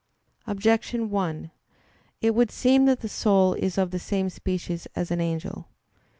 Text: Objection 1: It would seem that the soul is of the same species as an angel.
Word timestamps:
Objection 0.47 1.11
1: 1.11 1.51
It 2.21 2.33
would 2.33 2.49
seem 2.49 2.85
that 2.85 3.01
the 3.01 3.07
soul 3.07 3.53
is 3.53 3.77
of 3.77 3.91
the 3.91 3.99
same 3.99 4.31
species 4.31 4.87
as 4.95 5.11
an 5.11 5.21
angel. 5.21 5.67